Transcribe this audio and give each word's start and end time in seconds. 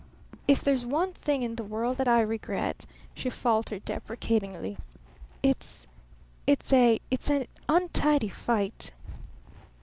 "If 0.47 0.63
there's 0.63 0.83
one 0.83 1.13
thing 1.13 1.43
in 1.43 1.57
the 1.57 1.63
world 1.63 1.97
that 1.97 2.07
I 2.07 2.21
regret," 2.21 2.87
she 3.13 3.29
faltered 3.29 3.85
deprecatingly, 3.85 4.79
"it's 5.43 5.85
a 6.73 6.99
it's 7.11 7.29
an 7.29 7.45
untidy 7.69 8.29
fight." 8.29 8.93